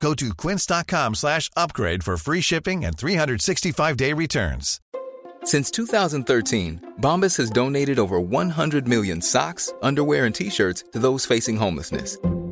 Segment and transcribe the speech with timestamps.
[0.00, 4.80] Go to quince.com slash upgrade for free shipping and 365-day returns.
[5.44, 11.56] Since 2013, Bombas has donated over 100 million socks, underwear, and T-shirts to those facing
[11.56, 12.18] homelessness.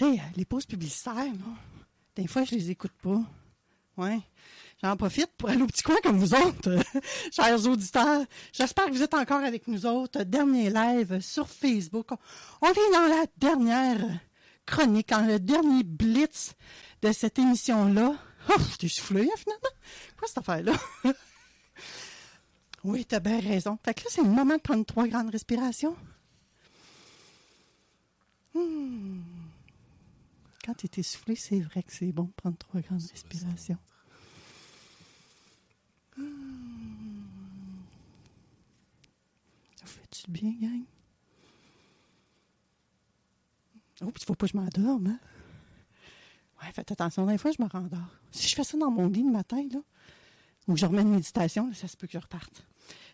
[0.00, 1.54] Les pauses publicitaires, là,
[2.16, 3.20] des fois, je les écoute pas.
[3.96, 4.20] Ouais.
[4.82, 6.78] J'en profite pour aller au petit coin comme vous autres,
[7.32, 8.24] chers auditeurs.
[8.52, 10.24] J'espère que vous êtes encore avec nous autres.
[10.24, 12.08] Dernier live sur Facebook.
[12.60, 14.00] On est dans la dernière
[14.66, 16.54] chronique, dans le dernier blitz
[17.02, 18.16] de cette émission-là.
[18.48, 19.70] Oh, j'étais soufflé, hein, finalement.
[20.18, 20.72] Quoi cette affaire-là?
[22.84, 23.78] oui, t'as bien raison.
[23.84, 25.96] Fait que là, c'est le moment de prendre trois grandes respirations.
[28.54, 29.31] Hmm.
[30.64, 33.78] Quand tu es essoufflé, c'est vrai que c'est bon de prendre trois grandes respirations.
[36.16, 37.22] Hmm.
[39.76, 40.84] Ça fait-tu du bien, gang?
[44.02, 45.18] Oh, puis il faut pas que je m'endorme, hein?
[46.60, 47.98] Ouais, faites attention, des fois, je me rendors.
[48.30, 49.80] Si je fais ça dans mon lit le matin, là,
[50.68, 52.64] ou que je remets une méditation, là, ça se peut que je reparte.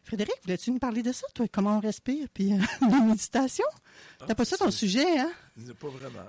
[0.04, 1.46] Frédéric, voulais-tu nous parler de ça, toi?
[1.50, 3.66] Comment on respire, puis euh, la méditation?
[4.26, 5.30] T'as pas ça ton sujet, hein?
[5.78, 6.24] Pas vraiment.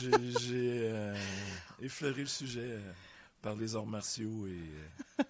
[0.00, 1.14] J'ai euh,
[1.80, 2.92] effleuré le sujet euh,
[3.40, 4.60] par les arts martiaux et
[5.20, 5.24] euh,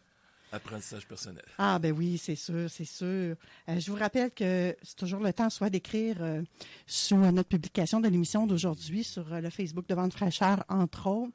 [0.52, 1.44] apprentissage personnel.
[1.58, 3.36] Ah ben oui, c'est sûr, c'est sûr.
[3.66, 6.42] Je vous rappelle que c'est toujours le temps soit d'écrire euh,
[6.86, 11.32] sous notre publication de l'émission d'aujourd'hui sur le Facebook de Vente Fraîcheur, entre autres.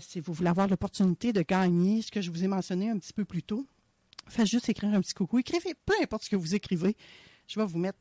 [0.00, 3.12] Si vous voulez avoir l'opportunité de gagner ce que je vous ai mentionné un petit
[3.12, 3.66] peu plus tôt,
[4.28, 5.38] faites juste écrire un petit coucou.
[5.40, 6.96] Écrivez peu importe ce que vous écrivez.
[7.46, 7.98] Je vais vous mettre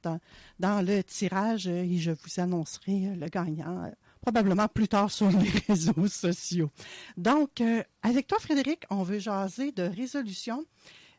[0.60, 3.92] dans, le tirage et je vous annoncerai le gagnant
[4.24, 6.72] probablement plus tard sur les réseaux sociaux.
[7.18, 10.66] Donc, euh, avec toi, Frédéric, on veut jaser de résolution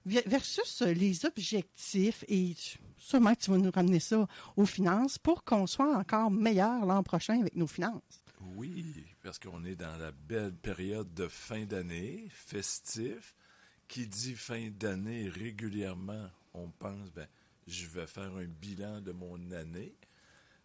[0.06, 2.54] versus les objectifs et
[2.96, 4.26] sûrement tu vas nous ramener ça
[4.56, 8.24] aux finances pour qu'on soit encore meilleur l'an prochain avec nos finances.
[8.56, 13.34] Oui, parce qu'on est dans la belle période de fin d'année, festif.
[13.86, 17.26] Qui dit fin d'année, régulièrement, on pense, ben,
[17.66, 19.94] je vais faire un bilan de mon année.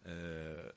[0.06, 0.70] Euh,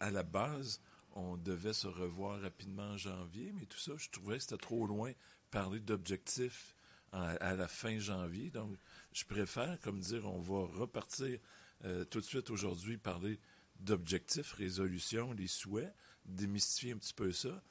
[0.00, 0.80] à la base,
[1.18, 4.86] on devait se revoir rapidement en janvier, mais tout ça, je trouvais que c'était trop
[4.86, 5.12] loin
[5.50, 6.74] parler d'objectifs
[7.10, 8.50] à la fin janvier.
[8.50, 8.76] Donc,
[9.12, 11.38] je préfère, comme dire, on va repartir
[11.84, 13.40] euh, tout de suite aujourd'hui, parler
[13.80, 15.92] d'objectifs, résolutions, les souhaits,
[16.24, 17.62] démystifier un petit peu ça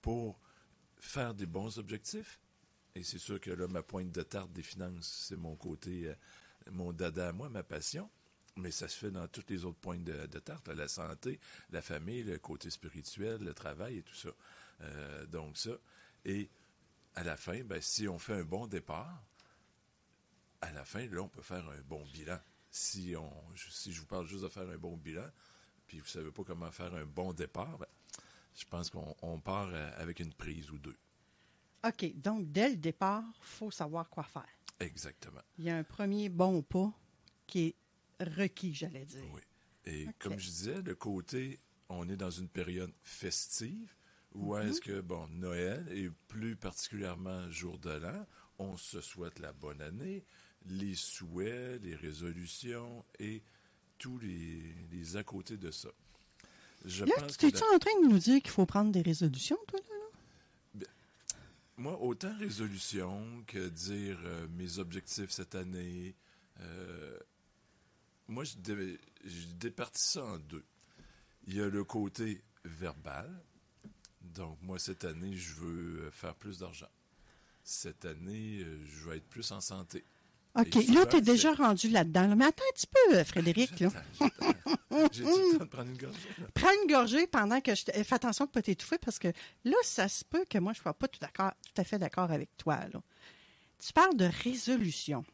[0.00, 0.40] pour
[0.98, 2.38] faire des bons objectifs.
[2.94, 6.14] Et c'est sûr que là, ma pointe de tarte des finances, c'est mon côté, euh,
[6.70, 8.08] mon dada à moi, ma passion.
[8.56, 11.40] Mais ça se fait dans toutes les autres pointes de, de tarte, là, la santé,
[11.70, 14.30] la famille, le côté spirituel, le travail et tout ça.
[14.80, 15.72] Euh, donc ça.
[16.24, 16.48] Et
[17.16, 19.22] à la fin, ben, si on fait un bon départ,
[20.60, 22.38] à la fin, là, on peut faire un bon bilan.
[22.70, 25.28] Si, on, si je vous parle juste de faire un bon bilan,
[25.86, 27.86] puis vous ne savez pas comment faire un bon départ, ben,
[28.54, 30.96] je pense qu'on on part euh, avec une prise ou deux.
[31.84, 34.48] OK, donc dès le départ, il faut savoir quoi faire.
[34.80, 35.42] Exactement.
[35.58, 36.92] Il y a un premier bon pas
[37.46, 37.74] qui est
[38.20, 39.22] requis, j'allais dire.
[39.32, 39.40] Oui.
[39.86, 41.58] Et comme je disais, le côté,
[41.88, 43.94] on est dans une période festive
[44.34, 48.26] où est-ce que, bon, Noël et plus particulièrement jour de l'an,
[48.58, 50.24] on se souhaite la bonne année,
[50.66, 53.42] les souhaits, les résolutions et
[53.98, 55.90] tous les, les à côté de ça.
[56.84, 59.02] Je Là, pense tu es-tu la- en train de nous dire qu'il faut prendre des
[59.02, 60.80] résolutions, toi, là?
[60.80, 60.86] là?
[61.76, 66.14] Moi, autant résolution que dire euh, mes objectifs cette année,
[66.60, 67.18] euh,
[68.28, 70.64] moi, je, dé- je départis ça en deux.
[71.46, 73.30] Il y a le côté verbal.
[74.22, 76.88] Donc, moi, cette année, je veux euh, faire plus d'argent.
[77.62, 80.04] Cette année, euh, je veux être plus en santé.
[80.56, 82.28] OK, Et là, tu es déjà rendu là-dedans.
[82.28, 82.34] là.
[82.36, 83.80] Mais attends un petit peu, euh, Frédéric.
[83.80, 83.88] Là.
[85.12, 86.28] J'ai le temps de prendre une gorgée.
[86.38, 86.46] là?
[86.54, 87.82] Prends une gorgée pendant que je...
[87.84, 89.28] Fais attention de ne pas t'étouffer parce que
[89.64, 91.98] là, ça se peut que moi, je ne sois pas tout, d'accord, tout à fait
[91.98, 92.76] d'accord avec toi.
[92.92, 93.02] Là.
[93.84, 95.24] Tu parles de résolution.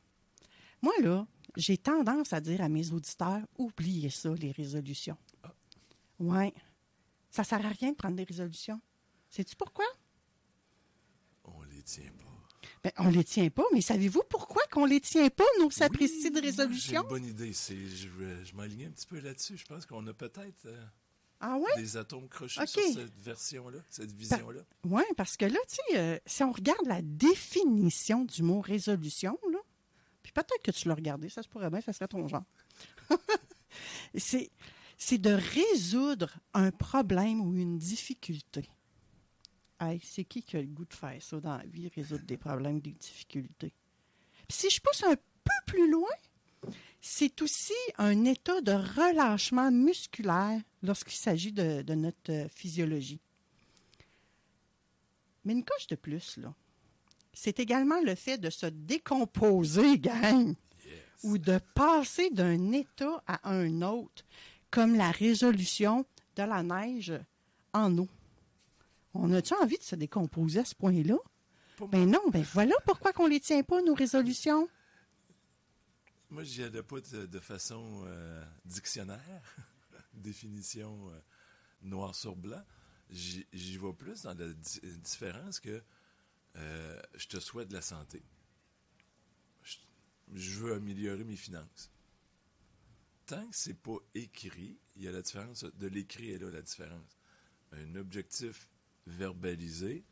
[0.83, 1.27] Moi, là,
[1.57, 5.17] j'ai tendance à dire à mes auditeurs, oubliez ça, les résolutions.
[6.19, 6.53] Ouais.
[7.31, 8.81] Ça sert à rien de prendre des résolutions.
[9.31, 9.85] Sais-tu pourquoi?
[11.45, 12.27] On les tient pas.
[12.83, 16.31] Ben, on les tient pas, mais savez-vous pourquoi qu'on les tient pas, nos sapristi Oui,
[16.31, 17.03] de J'ai résolutions?
[17.03, 17.53] une bonne idée.
[17.53, 18.09] C'est, je
[18.45, 19.57] je m'alignais un petit peu là-dessus.
[19.57, 20.85] Je pense qu'on a peut-être euh,
[21.41, 21.71] Ah ouais?
[21.77, 22.69] des atomes crochus Ok.
[22.69, 24.61] sur cette version-là, cette vision-là.
[24.85, 29.39] Oui, parce que là, tu sais, euh, si on regarde la définition du mot résolution,
[30.23, 32.45] puis peut-être que tu l'as regardé, ça se pourrait bien, ça serait ton genre.
[34.15, 34.51] c'est,
[34.97, 38.69] c'est de résoudre un problème ou une difficulté.
[39.81, 42.37] Hey, c'est qui qui a le goût de faire ça dans la vie, résoudre des
[42.37, 43.73] problèmes, des difficultés?
[44.47, 46.11] Puis si je pousse un peu plus loin,
[47.01, 53.21] c'est aussi un état de relâchement musculaire lorsqu'il s'agit de, de notre euh, physiologie.
[55.45, 56.55] Mais une coche de plus, là,
[57.33, 60.55] c'est également le fait de se décomposer, gang,
[61.23, 64.25] ou de passer d'un état à un autre,
[64.71, 66.05] comme la résolution
[66.37, 67.13] de la neige
[67.73, 68.09] en eau.
[69.15, 71.17] On a-tu envie de se décomposer à ce point-là?
[71.91, 74.69] Ben non, ben voilà pourquoi qu'on les tient pas, nos résolutions.
[76.31, 79.43] Moi, j'y allais pas de, de façon euh, dictionnaire,
[80.15, 81.19] définition euh,
[81.83, 82.63] noir sur blanc.
[83.11, 83.47] J'y
[83.79, 85.83] vais plus dans la di- différence que
[86.57, 88.23] euh, je te souhaite de la santé.
[89.63, 89.77] Je,
[90.35, 91.91] je veux améliorer mes finances.
[93.27, 96.63] Tant que c'est pas écrit, il y a la différence de l'écrit et là la
[96.63, 97.19] différence.
[97.73, 98.69] Un objectif
[99.07, 100.05] verbalisé,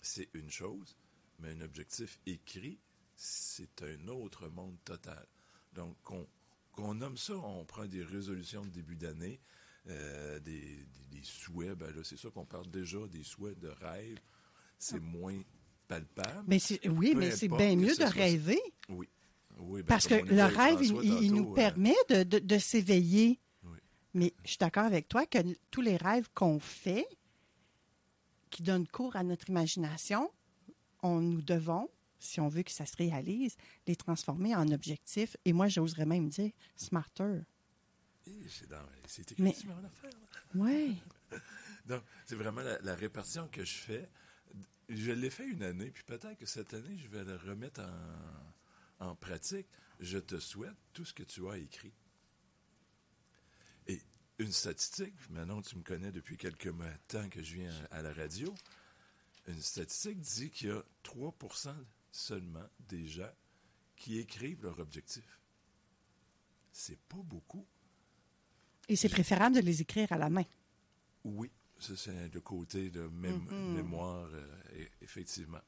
[0.00, 0.96] c'est une chose,
[1.40, 2.78] mais un objectif écrit,
[3.16, 5.26] c'est un autre monde total.
[5.72, 9.40] Donc, qu'on nomme ça, on prend des résolutions de début d'année,
[9.88, 13.68] euh, des, des- des souhaits, ben là, c'est sûr qu'on parle déjà des souhaits de
[13.68, 14.18] rêve,
[14.78, 15.42] c'est moins
[15.90, 16.44] palpable.
[16.46, 16.58] Mais
[16.88, 18.60] oui, mais c'est bien mieux de rêver.
[18.88, 19.08] Oui.
[19.58, 22.38] oui ben, Parce que le rêve, il, François il- il nous euh, permet de, de-
[22.38, 23.38] de s'éveiller.
[23.64, 23.78] Oui.
[24.14, 25.38] Mais je suis d'accord avec toi que
[25.70, 27.06] tous les rêves qu'on fait,
[28.50, 30.30] qui donnent cours à notre imagination,
[31.02, 31.88] on nous devons,
[32.18, 33.56] si on veut que ça se réalise,
[33.86, 35.36] les transformer en objectifs.
[35.44, 37.40] Et moi, j'oserais même dire smarter.
[38.26, 38.32] eh,
[39.06, 40.38] c'est écrit Mais- sur mon affaire, là?
[40.54, 40.96] Oui.
[41.86, 44.08] Donc, c'est vraiment la, la répartition que je fais.
[44.92, 49.06] Je l'ai fait une année, puis peut-être que cette année, je vais le remettre en,
[49.10, 49.68] en pratique.
[50.00, 51.92] Je te souhaite tout ce que tu as écrit.
[53.86, 54.00] Et
[54.38, 56.72] une statistique, maintenant tu me connais depuis quelques
[57.06, 58.52] temps que je viens à, à la radio,
[59.46, 61.72] une statistique dit qu'il y a 3%
[62.10, 63.32] seulement des gens
[63.94, 65.38] qui écrivent leur objectif.
[66.72, 67.64] C'est pas beaucoup.
[68.88, 70.44] Et c'est préférable de les écrire à la main.
[71.22, 71.48] Oui,
[71.80, 73.74] ça c'est le côté de mém- Mm-hmm.
[73.74, 75.60] mémoire, euh, effectivement.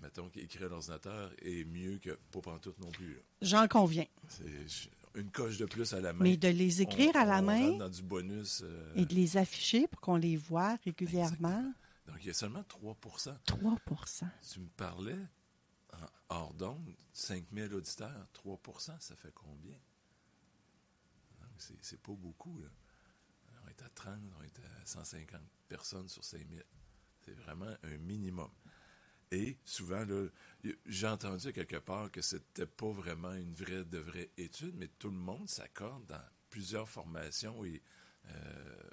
[0.00, 3.20] Mettons qu'écrire à l'ordinateur est mieux que pas pantoute non plus.
[3.42, 4.06] J'en conviens.
[4.28, 6.22] C'est une coche de plus à la main.
[6.24, 8.62] Mais de les écrire On- à la on main dans du bonus.
[8.64, 11.72] euh, et de les afficher pour qu'on les voit régulièrement,
[12.06, 15.18] Donc, il y a seulement 3% 3% Tu me parlais,
[15.92, 19.76] en hors d'onde, 5000 auditeurs, 3% ça fait combien?
[21.82, 22.68] C'est pas beaucoup, là.
[23.82, 26.62] À 30, on est à 150 personnes sur 5000.
[27.24, 28.50] C'est vraiment un minimum.
[29.32, 30.04] Et souvent,
[30.86, 35.10] j'ai entendu quelque part que c'était pas vraiment une vraie de vraie étude, mais tout
[35.10, 37.80] le monde s'accorde dans plusieurs formations et
[38.26, 38.90] euh,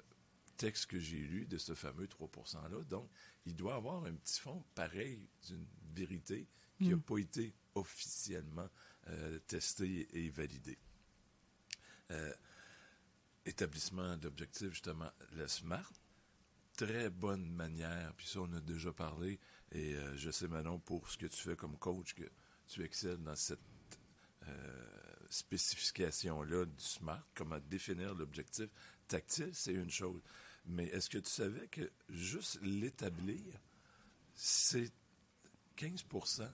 [0.56, 2.84] textes que j'ai lus de ce fameux 3 %-là.
[2.84, 3.10] Donc,
[3.46, 6.46] il doit avoir un petit fond pareil d'une vérité
[6.78, 8.68] qui n'a pas été officiellement
[9.08, 10.78] euh, testée et validée.
[12.12, 12.32] Euh,
[13.48, 15.92] établissement d'objectifs, justement, le SMART,
[16.76, 19.40] très bonne manière, puis ça, on a déjà parlé,
[19.72, 22.28] et euh, je sais, Manon, pour ce que tu fais comme coach, que
[22.68, 23.58] tu excelles dans cette
[24.46, 24.86] euh,
[25.30, 28.68] spécification-là du SMART, comment définir l'objectif
[29.08, 30.22] tactile, c'est une chose.
[30.66, 33.42] Mais est-ce que tu savais que juste l'établir,
[34.34, 34.92] c'est
[35.76, 36.48] 15%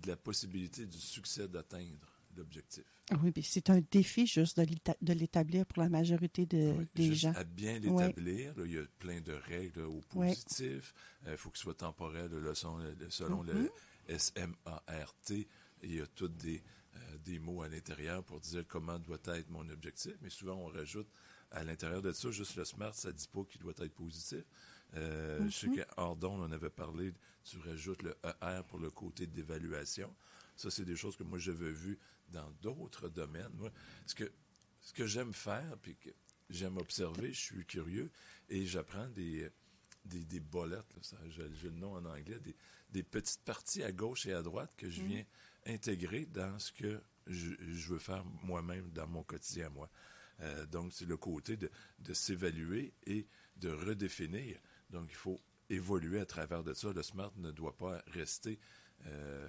[0.00, 2.84] de la possibilité du succès d'atteindre l'objectif?
[3.22, 6.86] Oui, puis c'est un défi juste de l'éta- de l'établir pour la majorité de- Oui,
[6.94, 7.32] des juste gens.
[7.34, 10.94] à bien l'établir, il y a plein de règles au positif.
[11.26, 13.68] Il faut que ce soit temporel là, le son- le- selon Mm-hmm.
[14.08, 15.14] le SMART.
[15.84, 16.62] Il y a tous des,
[16.94, 20.12] euh, des mots à l'intérieur pour dire comment doit être mon objectif.
[20.22, 21.08] Mais souvent, on rajoute
[21.50, 24.44] à l'intérieur de ça, juste le SMART, ça ne dit pas qu'il doit être positif.
[24.94, 25.86] Euh, Je sais Mm-hmm.
[25.96, 27.12] qu'en don, on avait parlé,
[27.44, 30.14] tu rajoutes le ER pour le côté d'évaluation.
[30.54, 31.98] Ça, c'est des choses que moi, j'avais vues
[32.32, 33.52] dans d'autres domaines.
[33.54, 33.70] Moi,
[34.06, 34.32] ce que,
[34.80, 36.10] ce que j'aime faire, puis que
[36.50, 38.10] j'aime observer, je suis curieux,
[38.48, 39.48] et j'apprends des,
[40.04, 40.92] des, des bolettes,
[41.28, 42.56] j'ai le nom en anglais, des,
[42.90, 45.24] des petites parties à gauche et à droite que je viens
[45.66, 49.90] intégré dans ce que je, je veux faire moi-même dans mon quotidien à moi.
[50.40, 51.70] Euh, donc, c'est le côté de,
[52.00, 54.58] de s'évaluer et de redéfinir.
[54.90, 56.92] Donc, il faut évoluer à travers de ça.
[56.92, 58.58] Le SMART ne doit pas rester
[59.06, 59.48] euh,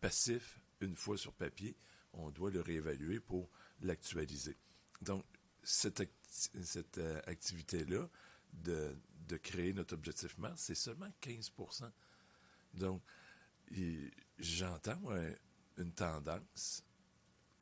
[0.00, 1.76] passif une fois sur papier.
[2.12, 3.50] On doit le réévaluer pour
[3.80, 4.56] l'actualiser.
[5.02, 5.24] Donc,
[5.62, 8.08] cette, cette euh, activité-là
[8.52, 8.96] de,
[9.28, 11.90] de créer notre objectif MARS, c'est seulement 15%
[12.74, 13.02] Donc,
[14.38, 15.00] j'entends,
[15.78, 16.84] une tendance.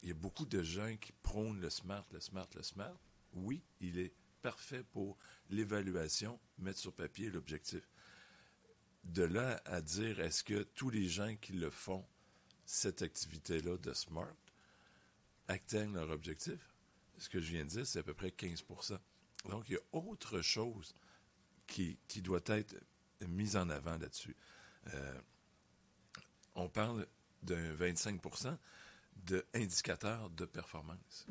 [0.03, 2.97] Il y a beaucoup de gens qui prônent le SMART, le SMART, le SMART.
[3.35, 5.17] Oui, il est parfait pour
[5.49, 7.89] l'évaluation, mettre sur papier l'objectif.
[9.05, 12.05] De là à dire, est-ce que tous les gens qui le font,
[12.65, 14.35] cette activité-là de SMART,
[15.49, 16.59] atteignent leur objectif?
[17.19, 18.65] Ce que je viens de dire, c'est à peu près 15
[19.49, 20.95] Donc, il y a autre chose
[21.67, 22.75] qui, qui doit être
[23.29, 24.37] mise en avant là-dessus.
[24.95, 25.21] Euh,
[26.55, 27.07] on parle
[27.43, 28.21] d'un 25
[29.17, 31.27] d'indicateurs de performance.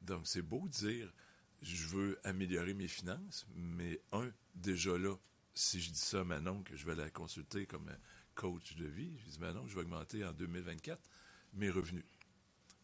[0.00, 1.12] Donc, c'est beau de dire,
[1.62, 5.16] je veux améliorer mes finances, mais un, déjà là,
[5.54, 7.90] si je dis ça à Manon, que je vais la consulter comme
[8.38, 11.00] coach de vie, je dis, Manon, je vais augmenter en 2024
[11.54, 12.04] mes revenus.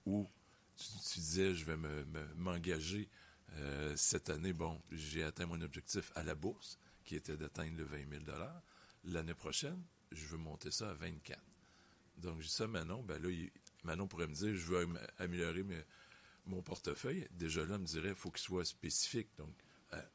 [0.04, 0.28] Ou
[0.76, 3.08] tu, disais, je vais me- me- m'engager
[3.52, 7.84] euh, cette année, bon, j'ai atteint mon objectif à la bourse, qui était d'atteindre le
[7.84, 8.25] 20 000
[9.04, 9.80] L'année prochaine,
[10.11, 11.40] je veux monter ça à 24
[12.16, 13.28] donc, je dis ça Manon, ben là,
[13.82, 15.64] Manon pourrait me dire, je veux am- améliorer
[16.46, 17.26] mon portefeuille.
[17.32, 19.28] Déjà là, elle me dirait, il faut qu'il soit spécifique.
[19.37, 19.52] Donc,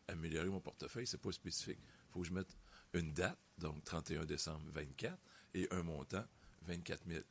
[0.07, 1.77] améliorer mon portefeuille, c'est pas spécifique.
[1.81, 2.55] Il faut que je mette
[2.93, 5.17] une date, donc 31 décembre 24,
[5.53, 6.25] et un montant,
[6.67, 7.21] 24 000.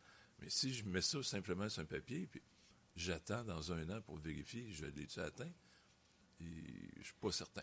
[0.40, 2.42] Mais si je mets ça simplement sur un papier, puis
[2.96, 5.50] j'attends dans un an pour vérifier, je l'ai-tu atteint,
[6.40, 6.44] et
[6.98, 7.62] je suis pas certain.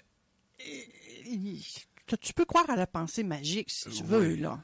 [2.07, 4.63] Tu tu peux croire à la pensée magique si tu veux, là.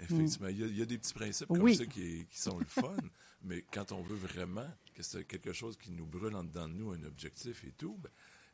[0.00, 1.76] Effectivement, il, y a, il y a des petits principes Oui.
[1.76, 2.96] comme ça qui, qui sont le fun,
[3.42, 6.74] mais quand on veut vraiment que c'est quelque chose qui nous brûle en dedans de
[6.74, 8.10] nous, un objectif et tout, ben,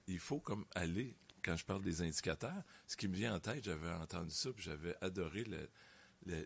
[0.07, 3.65] il faut comme aller, quand je parle des indicateurs, ce qui me vient en tête,
[3.65, 5.69] j'avais entendu ça, puis j'avais adoré le-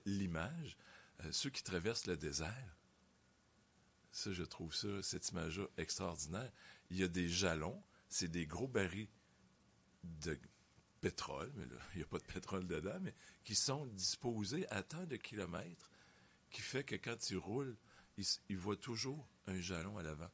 [0.06, 0.76] l'image,
[1.24, 2.76] euh, ceux qui traversent le désert.
[4.12, 6.52] Ça, je trouve ça, cette image-là extraordinaire.
[6.90, 9.08] Il y a des jalons, c'est des gros barils
[10.04, 10.38] de
[11.00, 14.82] pétrole, mais là, il n'y a pas de pétrole dedans, mais qui sont disposés à
[14.82, 15.90] tant de kilomètres,
[16.50, 17.76] qui fait que quand ils roulent,
[18.16, 20.30] ils, ils voient toujours un jalon à l'avant.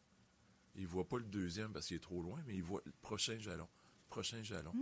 [0.77, 2.93] Ils ne voient pas le deuxième parce qu'il est trop loin, mais ils voient le
[3.03, 3.69] prochain jalon.
[4.09, 4.73] Prochain jalon.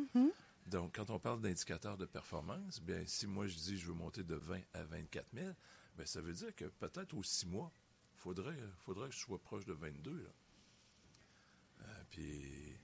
[0.71, 4.23] Donc, quand on parle d'indicateurs de performance, bien, si moi je dis je veux monter
[4.23, 5.47] de 20 à 24 000,
[5.97, 7.73] bien, ça veut dire que peut-être aux six mois,
[8.15, 10.11] il faudrait, faudrait que je sois proche de 22.
[10.13, 10.29] Là.
[11.83, 12.77] Euh, puis,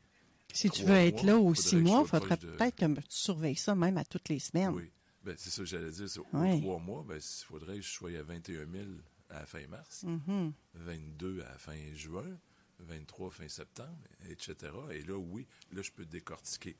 [0.53, 3.57] Si tu veux être là aux six mois, il faudrait de- peut-être que tu surveilles
[3.57, 4.71] ça même à toutes les semaines.
[4.75, 4.91] Oui.
[5.25, 6.07] Ben, c'est ça que j'allais dire.
[6.33, 6.61] Aux Oui.
[6.61, 8.85] trois mois, ben, il faudrait que je sois à 21 000
[9.31, 10.53] à la fin mars, Mhm.
[10.75, 12.39] 22 à la fin juin,
[12.79, 13.97] 23 fin septembre,
[14.29, 14.55] etc.
[14.93, 16.77] Et là, oui, là, je peux décortiquer.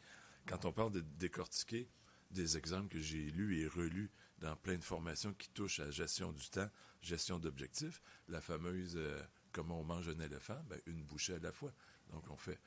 [0.47, 1.89] Quand on parle de décortiquer,
[2.31, 6.33] des exemples que j'ai lus et relus dans plein de formations qui touchent à gestion
[6.33, 6.69] du temps,
[7.01, 9.23] gestion d'objectifs, la fameuse euh,
[9.53, 11.73] comment on mange un éléphant, ben, une bouchée à la fois.
[12.11, 12.59] Donc, on fait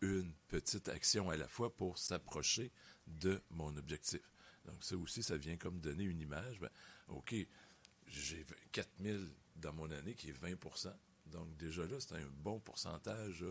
[0.00, 2.72] une petite action à la fois pour s'approcher
[3.06, 4.20] de mon objectif.
[4.64, 6.60] Donc, ça aussi, ça vient comme donner une image.
[6.60, 6.70] Ben,
[7.08, 7.34] OK,
[8.06, 10.56] j'ai 4000 dans mon année qui est 20
[11.26, 13.44] Donc, déjà là, c'est un bon pourcentage.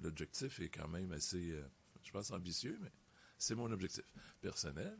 [0.00, 1.66] L'objectif est quand même assez, euh,
[2.02, 2.92] je pense, ambitieux, mais
[3.38, 4.04] c'est mon objectif
[4.40, 4.96] personnel.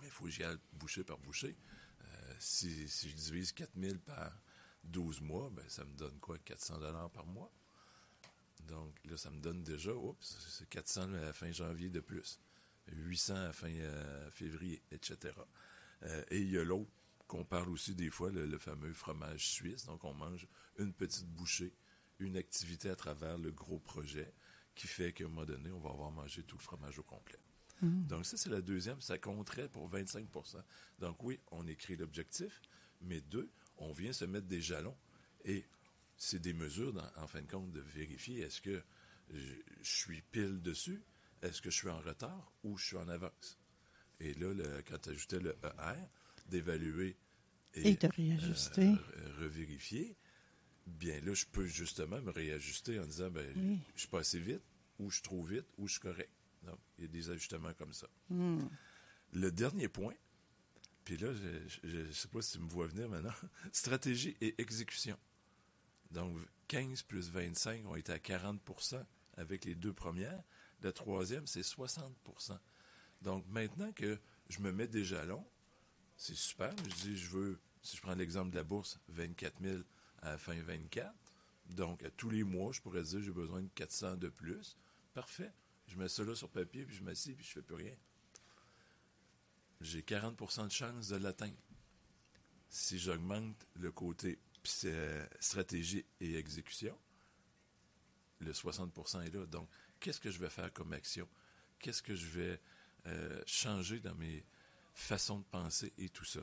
[0.00, 1.56] Mais il faut que j'y aille boucher par boucher.
[2.04, 4.32] Euh, si, je divise 4000 par
[4.84, 6.38] 12 mois, ben, ça me donne quoi?
[6.38, 7.52] 400 dollars par mois.
[8.66, 12.38] Donc là, ça me donne déjà, oups, c'est 400 à la fin janvier de plus,
[12.88, 15.34] 800 à la fin euh, février, etc.
[16.02, 16.90] Euh, et il y a l'autre
[17.26, 19.84] qu'on parle aussi des fois, le fameux fromage suisse.
[19.86, 20.46] Donc on mange
[20.78, 21.74] une petite bouchée,
[22.18, 24.32] une activité à travers le gros projet
[24.78, 27.38] qui fait qu'à un moment donné, on va avoir mangé tout le fromage au complet.
[28.08, 30.62] Donc ça, c'est la deuxième, ça compterait pour 25%
[30.98, 32.60] Donc oui, on écrit l'objectif,
[33.02, 34.96] mais deux, on vient se mettre des jalons.
[35.44, 35.64] Et
[36.16, 38.82] c'est des mesures, dans- en fin de compte, de vérifier est-ce que
[39.30, 41.02] je, je suis pile dessus,
[41.42, 43.58] est-ce que je suis en retard ou je suis en avance.
[44.20, 46.00] Et là, le- quand tu ajoutais le ER,
[46.46, 47.16] d'évaluer
[47.74, 48.88] Et de réajuster.
[48.88, 50.16] euh, revérifier,
[50.88, 53.78] bien là, je peux justement me réajuster en disant, ben, Oui.
[53.94, 54.62] je suis pas assez vite,
[54.98, 56.30] ou je suis trop vite, ou je suis correct.
[56.64, 58.08] Donc, il y a des ajustements comme ça.
[58.30, 58.66] Hmm.
[59.32, 60.14] Le dernier point,
[61.04, 61.32] puis là,
[61.84, 63.34] je ne sais pas si tu me vois venir maintenant,
[63.72, 65.16] stratégie et exécution.
[66.10, 66.36] Donc,
[66.68, 69.04] 15 plus 25 ont été à 40%
[69.36, 70.42] avec les deux premières.
[70.82, 72.58] La troisième, c'est 60%
[73.22, 74.18] Donc, maintenant que
[74.48, 75.44] je me mets des jalons,
[76.16, 76.74] c'est super.
[76.84, 79.78] Je dis, je veux si je prends l'exemple de la bourse, 24 000
[80.22, 81.12] à la fin 24.
[81.70, 84.76] Donc, à tous les mois, je pourrais dire j'ai besoin de 400 de plus.
[85.14, 85.52] Parfait.
[85.86, 87.94] Je mets là sur papier, puis je m'assieds, puis je fais plus rien.
[89.80, 91.56] J'ai 40% de chance de l'atteindre.
[92.68, 94.38] Si j'augmente le côté
[95.40, 96.98] stratégie et exécution,
[98.40, 99.46] le 60% est là.
[99.46, 99.68] Donc,
[100.00, 101.28] qu'est-ce que je vais faire comme action?
[101.78, 102.60] Qu'est-ce que je vais
[103.06, 104.44] euh, changer dans mes
[104.94, 106.40] façons de penser et tout ça?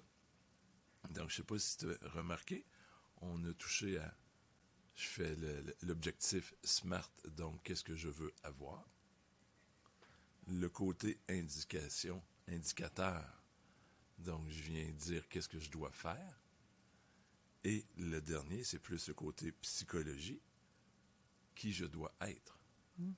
[1.10, 2.66] Donc, je ne sais pas si tu as remarqué,
[3.22, 4.16] on a touché à.
[4.96, 5.36] Je fais
[5.82, 8.90] l'objectif SMART, donc qu'est-ce que je veux avoir?
[10.48, 13.44] Le côté indication, indicateur,
[14.20, 16.40] donc je viens dire qu'est-ce que je dois faire.
[17.66, 20.42] Et le dernier, c'est plus le côté psychologie,
[21.56, 22.60] qui je dois être.
[22.98, 23.12] Mm.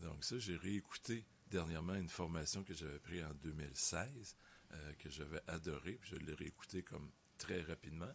[0.00, 4.36] Donc ça, j'ai réécouté dernièrement une formation que j'avais prise en 2016,
[4.72, 8.12] euh, que j'avais adorée, puis je l'ai réécoutée comme très rapidement,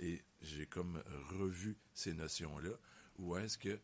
[0.00, 2.72] et j'ai comme revu ces notions-là,
[3.18, 3.78] où est-ce que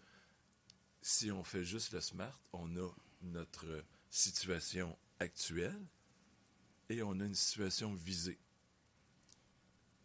[1.03, 2.91] si on fait juste le SMART, on a
[3.23, 5.87] notre situation actuelle
[6.89, 8.39] et on a une situation visée.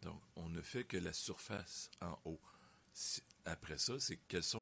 [0.02, 2.40] Donc, on ne fait que la surface en haut.
[3.44, 4.61] Après ça, c'est quels sont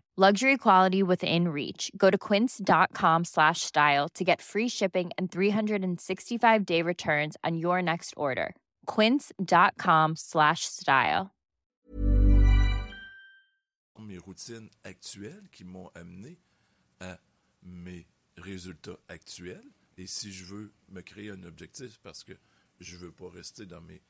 [0.17, 1.89] Luxury quality within reach.
[1.95, 7.81] Go to quince.com slash style to get free shipping and 365 day returns on your
[7.81, 8.53] next order.
[8.87, 11.31] Quince.com slash style.
[13.99, 16.37] Mes routines actuelles qui m'ont amené
[16.99, 17.17] à
[17.63, 19.63] mes résultats actuels.
[19.97, 22.33] Et si je veux me créer un objectif parce que
[22.81, 24.01] je veux pas rester dans, mes,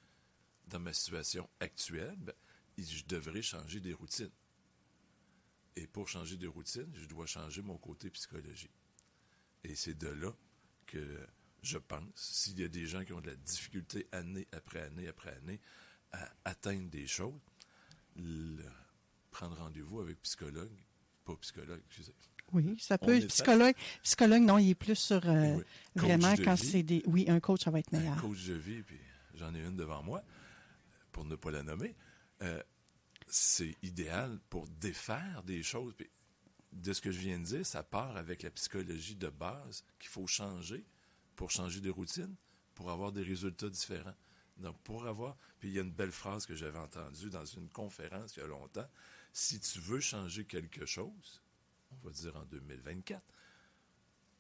[0.67, 2.33] dans ma situation actuelle, ben,
[2.79, 4.31] je devrais changer des routines.
[5.75, 8.69] Et pour changer de routine, je dois changer mon côté psychologie.
[9.63, 10.34] Et c'est de là
[10.86, 11.27] que
[11.62, 15.07] je pense, s'il y a des gens qui ont de la difficulté année après année
[15.07, 15.60] après année
[16.12, 17.39] à atteindre des choses,
[19.29, 20.71] prendre rendez-vous avec psychologue,
[21.23, 22.13] pas psychologue, excusez.
[22.53, 23.75] Oui, ça peut être psychologue.
[24.03, 25.57] Psychologue, non, il est plus sur euh,
[25.95, 27.01] vraiment quand c'est des.
[27.05, 28.17] Oui, un coach, ça va être meilleur.
[28.17, 28.99] Un coach de vie, puis
[29.36, 30.21] j'en ai une devant moi,
[31.13, 31.95] pour ne pas la nommer.
[32.41, 32.62] Euh,
[33.32, 35.96] c'est idéal pour défaire des choses.
[36.74, 40.10] de ce que je viens de dire, ça part avec la psychologie de base qu'il
[40.10, 40.86] faut changer
[41.36, 42.36] pour changer de routine,
[42.76, 44.15] pour avoir des résultats différents.
[44.58, 45.38] Donc, pour avoir.
[45.60, 48.44] Puis, il y a une belle phrase que j'avais entendue dans une conférence il y
[48.44, 48.88] a longtemps.
[49.34, 51.41] Si tu veux changer quelque chose,
[51.91, 53.24] on va dire en 2024,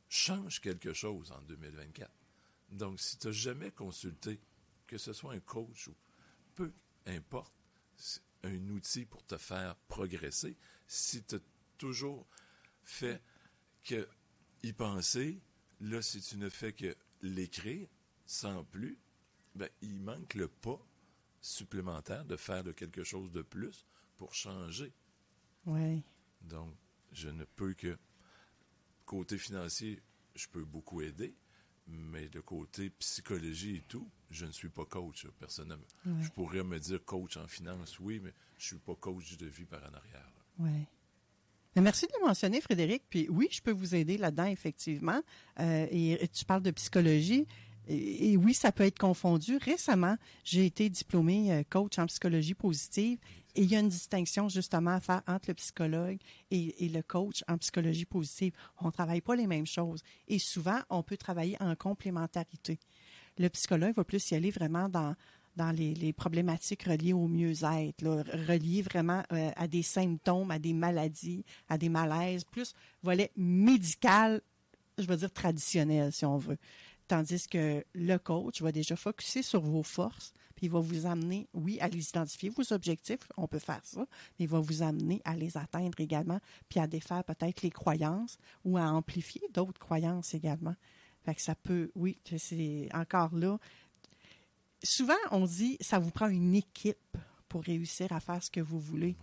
[0.09, 2.11] change quelque chose en 2024.
[2.69, 4.39] Donc, si tu n'as jamais consulté,
[4.85, 5.95] que ce soit un coach ou
[6.55, 6.71] peu
[7.05, 7.53] importe,
[8.43, 11.39] un outil pour te faire progresser si tu as
[11.77, 12.27] toujours
[12.83, 13.21] fait
[13.83, 14.07] que
[14.63, 15.41] y penser.
[15.79, 17.87] Là, si tu ne fais que l'écrire
[18.25, 18.99] sans plus,
[19.55, 20.79] ben, il manque le pas
[21.41, 23.85] supplémentaire de faire de quelque chose de plus
[24.17, 24.93] pour changer.
[25.65, 26.03] Oui.
[26.41, 26.75] Donc,
[27.11, 27.97] je ne peux que,
[29.05, 30.01] côté financier,
[30.35, 31.35] je peux beaucoup aider,
[31.87, 35.85] mais de côté psychologie et tout, je ne suis pas coach, personnellement.
[36.05, 39.47] Je pourrais me dire coach en finance, oui, mais je ne suis pas coach de
[39.47, 40.31] vie par en arrière.
[40.59, 40.87] Oui.
[41.75, 43.03] Merci de le mentionner, Frédéric.
[43.09, 45.21] Puis oui, je peux vous aider là-dedans, effectivement.
[45.59, 47.47] Euh, et, tu parles de psychologie.
[47.87, 49.57] Et, oui, ça peut être confondu.
[49.57, 53.19] Récemment, j'ai été diplômée euh, coach en psychologie positive.
[53.55, 56.19] Et il y a une distinction justement à faire entre le psychologue
[56.51, 58.53] et, le coach en psychologie positive.
[58.79, 60.01] On ne travaille pas les mêmes choses.
[60.27, 62.79] Et souvent, on peut travailler en complémentarité.
[63.37, 65.15] Le psychologue va plus y aller vraiment dans,
[65.55, 68.03] dans les, problématiques reliées au mieux-être,
[68.47, 74.41] reliées vraiment euh, à des symptômes, à des maladies, à des malaises, plus volet médical,
[74.97, 76.57] je veux dire traditionnel, si on veut.
[77.07, 81.79] Tandis que le coach va déjà focuser sur vos forces, il va vous amener, oui,
[81.79, 84.01] à les identifier, vos objectifs, on peut faire ça,
[84.37, 88.37] mais il va vous amener à les atteindre également, puis à défaire peut-être les croyances
[88.63, 90.75] ou à amplifier d'autres croyances également.
[91.23, 93.57] Fait que ça peut, oui, c'est encore là.
[94.83, 98.79] Souvent, on dit, ça vous prend une équipe pour réussir à faire ce que vous
[98.79, 99.15] voulez.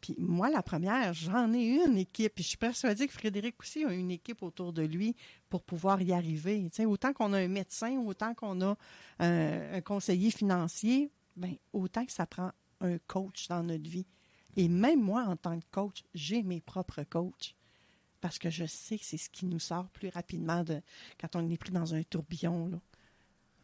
[0.00, 2.34] Puis moi, la première, j'en ai une équipe.
[2.34, 5.16] Puis je suis persuadée que Frédéric aussi a une équipe autour de lui
[5.48, 6.68] pour pouvoir y arriver.
[6.72, 8.76] Tu autant qu'on a un médecin, autant qu'on a
[9.18, 14.06] un, conseiller financier, ben, autant que ça prend un coach dans notre vie.
[14.56, 17.54] Et même moi, en tant que coach, j'ai mes propres coachs.
[18.20, 20.82] Parce que je sais que c'est ce qui nous sort plus rapidement de,
[21.20, 22.66] quand on est pris dans un tourbillon.
[22.68, 22.80] Là.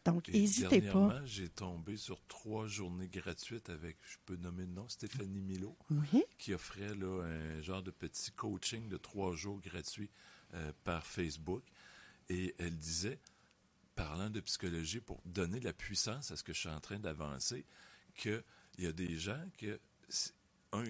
[0.04, 1.24] Donc, n'hésitez pas.
[1.24, 5.76] J'ai tombé sur trois journées gratuites avec, je peux nommer le nom, Stéphanie Milo,
[6.38, 10.10] qui offrait là, un genre de petit coaching de trois jours gratuits
[10.54, 11.62] euh, par Facebook.
[12.28, 13.18] Et elle disait,
[13.94, 16.98] parlant de psychologie, pour donner de la puissance à ce que je suis en train
[16.98, 17.64] d'avancer,
[18.14, 18.42] qu'il
[18.78, 19.80] y a des gens que,
[20.72, 20.84] un,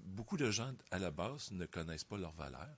[0.00, 2.76] beaucoup de gens à la base ne connaissent pas leurs valeurs.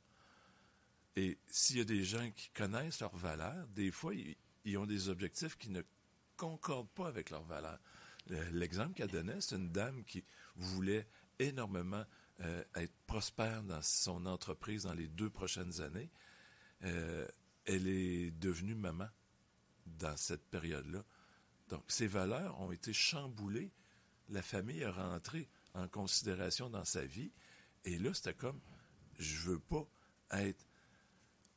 [1.14, 4.36] Et s'il y a des gens qui connaissent leurs valeurs, des fois, ils,
[4.70, 5.82] ils ont des objectifs qui ne
[6.36, 7.80] concordent pas avec leurs valeurs.
[8.52, 10.22] L'exemple qu'elle donnait, c'est une dame qui
[10.56, 12.04] voulait énormément
[12.40, 16.10] euh, être prospère dans son entreprise dans les deux prochaines années.
[16.84, 17.26] Euh,
[17.64, 19.08] elle est devenue maman
[19.86, 21.04] dans cette période-là.
[21.68, 23.72] Donc, ses valeurs ont été chamboulées.
[24.28, 27.32] La famille est rentrée en considération dans sa vie.
[27.84, 28.60] Et là, c'était comme,
[29.18, 29.88] je veux pas
[30.32, 30.64] être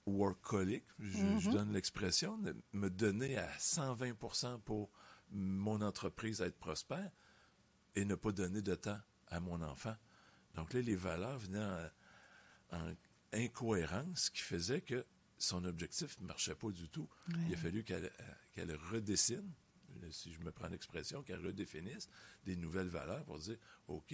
[0.06, 1.52] workaholic, je, mm-hmm.
[1.52, 2.40] donne l'expression,
[2.74, 4.16] me donner à 120
[4.64, 4.92] pour
[5.32, 7.12] mon entreprise être prospère
[7.96, 9.96] et ne pas donner de temps à mon enfant.
[10.56, 11.90] Donc là, les valeurs venaient
[12.72, 12.94] en,
[13.34, 15.06] incohérence, ce qui faisait que
[15.38, 17.08] son objectif ne marchait pas du tout.
[17.48, 19.50] Il a fallu qu'elle redessine,
[20.12, 22.10] si je me prends l'expression, qu'elle redéfinisse
[22.46, 24.14] des nouvelles valeurs pour dire, OK,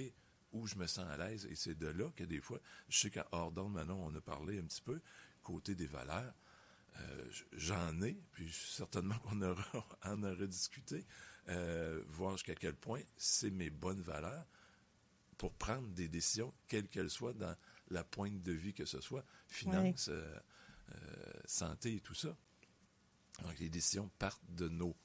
[0.53, 1.47] où je me sens à l'aise?
[1.49, 4.59] Et c'est de là que des fois, je sais qu'à Ordon, maintenant, on a parlé
[4.59, 5.01] un petit peu,
[5.47, 6.33] côté des valeurs,
[6.99, 9.63] euh, j'en ai, puis certainement qu'on aura,
[10.03, 11.05] en aura discuté,
[11.47, 14.45] euh, voir jusqu'à quel point c'est mes bonnes valeurs
[15.37, 17.55] pour prendre des décisions, quelles qu'elles soient, dans
[17.89, 20.39] la pointe de vie que ce soit, finance, euh,
[21.45, 22.35] santé et tout ça.
[23.43, 24.95] Donc, les décisions partent de nos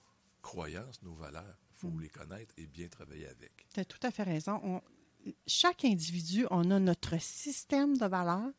[0.40, 1.56] croyances, nos valeurs.
[1.70, 2.00] Il faut mm.
[2.00, 3.68] les connaître et bien travailler avec.
[3.72, 4.82] Tu as tout à fait raison.
[5.46, 8.50] chaque individu, on a notre système de valeurs,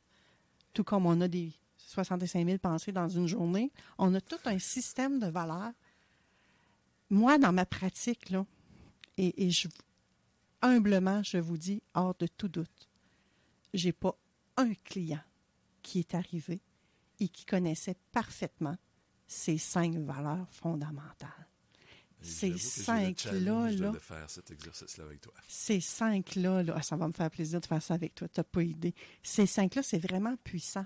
[0.74, 1.52] tout comme on a des
[1.88, 3.72] 65 000 pensées dans une journée.
[3.98, 5.72] On a tout un système de valeurs.
[7.10, 8.46] Moi, dans ma pratique, là,
[9.17, 9.67] et, je,
[10.62, 12.89] humblement, je vous dis, hors de tout doute,
[13.74, 14.17] j'ai pas
[14.58, 15.22] un client
[15.84, 16.62] qui est arrivé
[17.19, 18.78] et qui connaissait parfaitement
[19.28, 21.48] ces cinq valeurs fondamentales.
[22.22, 25.34] Ces cinq-là, là, de faire cet exercice-là avec toi.
[25.48, 28.30] Ces cinq-là, là, ça va me faire plaisir de faire ça avec toi.
[28.30, 28.96] Tu n'as pas idée.
[29.22, 30.86] Ces cinq-là, c'est vraiment puissant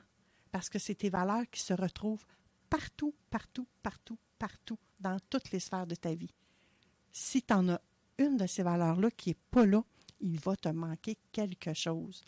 [0.58, 2.26] parce que c'est tes valeurs qui se retrouvent
[2.68, 6.34] partout, partout, partout, partout, dans toutes les sphères de ta vie.
[7.12, 7.82] Si tu en as
[8.18, 9.84] une de ces valeurs-là qui n'est pas là,
[10.20, 12.24] il va te manquer quelque chose.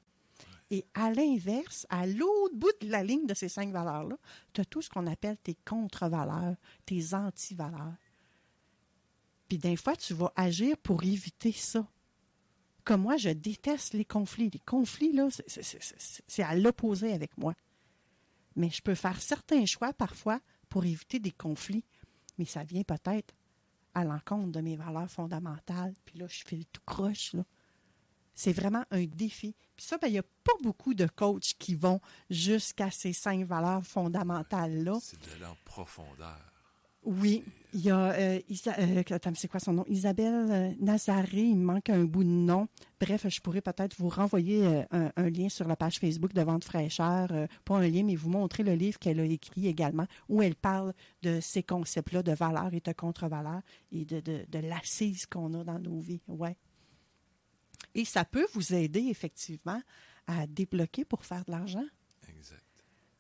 [0.70, 4.16] Et à l'inverse, à l'autre bout de la ligne de ces cinq valeurs-là,
[4.54, 7.98] tu as tout ce qu'on appelle tes contre-valeurs, tes anti-valeurs.
[9.48, 11.88] Puis des fois, tu vas agir pour éviter ça.
[12.84, 14.52] Comme moi, je déteste les conflits.
[14.54, 17.56] Les conflits, là, c'est à l'opposé avec moi
[18.60, 21.86] mais je peux faire certains choix parfois pour éviter des conflits.
[22.38, 23.34] Mais ça vient peut-être
[23.94, 25.94] à l'encontre de mes valeurs fondamentales.
[26.04, 27.34] Puis là, je fais le tout croche.
[27.34, 27.44] Là.
[28.36, 29.56] C'est vraiment un défi.
[29.78, 33.46] Puis ça, ben, il n'y a pas beaucoup de coachs qui vont jusqu'à ces cinq
[33.46, 35.00] valeurs fondamentales-là.
[35.02, 36.52] C'est de la profondeur.
[37.04, 39.86] Oui, il y a, euh, euh, c'est quoi son nom?
[39.88, 42.68] Isabelle euh, Nazaré, il me manque un bout de nom.
[43.00, 47.30] Bref, je pourrais peut-être vous renvoyer un, lien sur la page Facebook de Vente Fraîcheur,
[47.64, 50.94] pas un lien, mais vous montrer le livre qu'elle a écrit également, où elle parle
[51.22, 55.64] de ces concepts-là de valeur et de contre-valeur et de, de, de l'assise qu'on a
[55.64, 56.22] dans nos vies.
[56.28, 56.58] Ouais.
[57.96, 59.82] Et ça peut vous aider effectivement
[60.28, 61.86] à débloquer pour faire de l'argent.
[62.28, 62.64] Exact.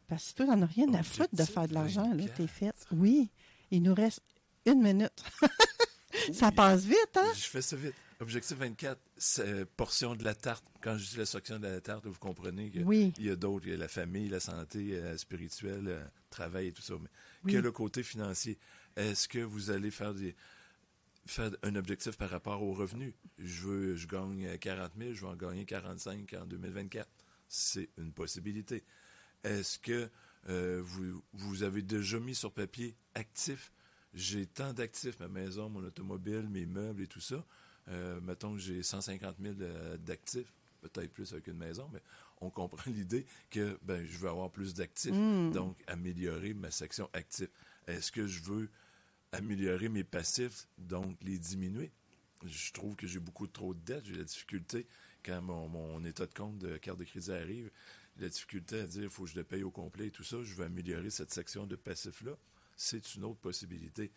[0.08, 2.74] Parce que toi, n'en as rien à foutre de faire de l'argent, là, t'es fait.
[2.92, 3.30] Oui.
[3.72, 4.24] Il nous reste
[4.66, 5.24] une minute.
[6.34, 7.32] ça passe vite, hein?
[7.36, 7.96] Je fais ça vite.
[8.22, 10.66] Objectif 24, c'est portion de la tarte.
[10.82, 13.14] Quand je dis la section de la tarte, vous comprenez qu'il oui.
[13.18, 16.68] y a d'autres, il y a la famille, la santé euh, spirituelle, le euh, travail
[16.68, 16.96] et tout ça.
[17.44, 18.60] Mais que le côté financier?
[18.98, 20.36] Est-ce que vous allez faire des
[21.26, 23.14] faire un objectif par rapport aux revenus?
[23.38, 27.08] Je veux, je gagne 40 000, je vais en gagner 45 en 2024.
[27.48, 28.84] C'est une possibilité.
[29.46, 30.10] Est-ce que
[30.50, 33.72] euh, vous, vous avez déjà mis sur papier actif
[34.14, 37.46] j'ai tant d'actifs, ma maison, mon automobile, mes meubles et tout ça.
[37.90, 42.02] Euh, mettons que j'ai 150 000 euh, d'actifs, peut-être plus avec une maison, mais
[42.42, 45.14] on comprend l'idée que ben, je veux avoir plus d'actifs,
[45.52, 47.50] donc améliorer ma section actifs.
[47.88, 48.70] Est-ce que je veux
[49.32, 51.92] améliorer mes passifs, donc les diminuer?
[52.46, 54.88] Je trouve que j'ai beaucoup trop de dettes, j'ai la difficulté
[55.26, 57.70] quand mon, mon état de compte de carte de crédit arrive,
[58.18, 60.38] la difficulté à dire il faut que je le paye au complet et tout ça,
[60.44, 62.32] je veux améliorer cette section de passifs-là.
[62.82, 64.10] C'est une autre possibilité.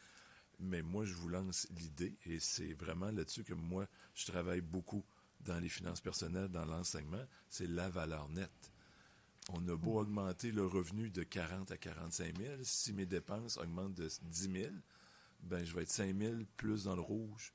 [0.60, 5.04] Mais moi, je vous lance l'idée, et c'est vraiment là-dessus que moi, je travaille beaucoup
[5.40, 8.70] dans les finances personnelles, dans l'enseignement, c'est la valeur nette.
[9.48, 13.94] On a beau augmenter le revenu de 40 à 45 000, si mes dépenses augmentent
[13.94, 14.72] de 10 000,
[15.40, 17.52] ben, je vais être 5 000 plus dans le rouge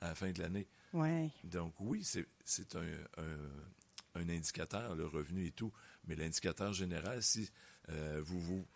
[0.00, 0.68] à la fin de l'année.
[0.92, 1.32] Ouais.
[1.42, 2.86] Donc oui, c'est c'est un,
[3.18, 5.72] un, un indicateur, le revenu et tout,
[6.06, 7.50] mais l'indicateur général, si
[7.88, 8.66] euh, vous vous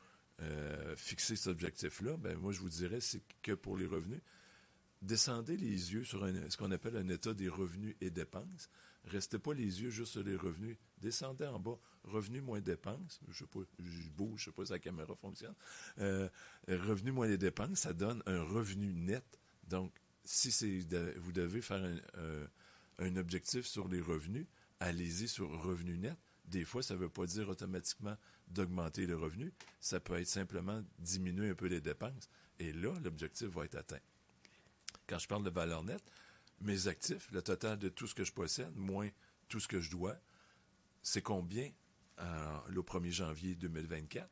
[0.41, 4.21] euh, fixez cet objectif-là, ben moi je vous dirais, c'est que pour les revenus,
[5.03, 8.69] descendez les yeux sur ce qu'on appelle un état des revenus et dépenses.
[9.05, 10.77] Restez pas les yeux juste sur les revenus.
[11.01, 13.21] Descendez en bas, revenus moins dépenses.
[13.29, 13.47] Je sais
[14.17, 15.55] bouge, sais pas si la caméra fonctionne.
[15.99, 16.29] Euh,
[16.69, 19.25] revenus moins les dépenses, ça donne un revenu net.
[19.67, 19.93] Donc,
[20.25, 20.51] si
[21.17, 22.49] vous devez faire un, un-
[23.07, 24.47] un objectif sur les revenus,
[24.81, 26.17] allez-y sur revenu net.
[26.45, 28.17] Des fois, ça ne veut pas dire automatiquement
[28.51, 29.53] d'augmenter les revenus.
[29.81, 32.29] Ça peut être simplement diminuer un peu les dépenses.
[32.59, 34.01] Et là, l'objectif va être atteint.
[35.07, 36.05] Quand je parle de valeur nette,
[36.61, 39.09] mes actifs, le total de tout ce que je possède, moins
[39.49, 40.17] tout ce que je dois,
[41.03, 41.71] c'est combien
[42.19, 44.29] euh, le 1er janvier 2024?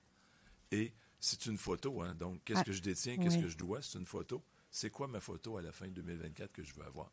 [0.72, 2.14] Et c'est une photo, hein?
[2.14, 3.42] donc qu'est-ce Ah, que je détiens, qu'est-ce oui.
[3.42, 4.42] que je dois, c'est une photo.
[4.70, 7.10] C'est quoi ma photo à la fin 2024 que je veux avoir?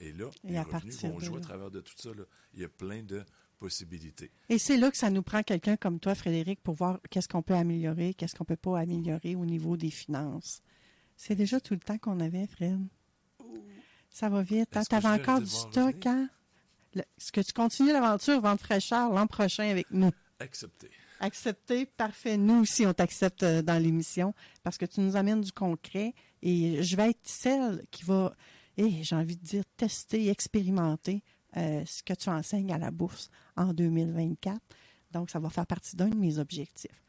[0.00, 0.30] Et là.
[0.44, 2.10] Et les à revenus vont jouer à travers de tout ça.
[2.10, 2.24] là.
[2.54, 3.22] Il y a plein de
[3.58, 4.30] possibilités.
[4.48, 7.42] Et c'est là que ça nous prend quelqu'un comme toi, Frédéric, pour voir qu'est-ce qu'on
[7.42, 10.62] peut améliorer, qu'est-ce qu'on peut pas améliorer au niveau des finances.
[11.16, 12.80] C'est déjà tout le temps qu'on avait, Fred.
[14.10, 14.76] Ça va vite.
[14.76, 14.80] Hein?
[14.80, 16.06] Est-ce que Tu avais je vais encore du stock, revenir?
[16.06, 16.28] hein?
[16.96, 20.10] Est-ce que tu continues l'aventure Vente fraîcheur l'an prochain avec nous?
[20.40, 20.90] Accepté.
[21.20, 22.36] Accepté, parfait.
[22.36, 26.82] Nous aussi, on t'accepte euh, dans l'émission parce que tu nous amènes du concret et
[26.82, 28.34] je vais être celle qui va,
[28.76, 31.22] et j'ai envie de dire, tester, expérimenter
[31.56, 34.58] euh, ce que tu enseignes à la bourse en 2024.
[35.10, 37.02] Donc, ça va faire partie d'un de mes objectifs.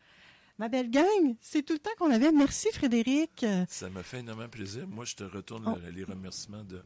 [0.60, 2.32] Ma belle gang, c'est tout le temps qu'on avait.
[2.32, 3.46] Merci, Frédéric.
[3.70, 4.88] Ça m'a fait énormément plaisir.
[4.88, 5.80] Moi, je te retourne Oh.
[5.84, 6.84] le- les remerciements de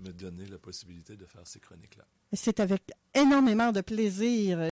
[0.00, 2.04] me donner la possibilité de faire ces chroniques-là.
[2.32, 2.82] C'est avec
[3.14, 4.68] énormément de plaisir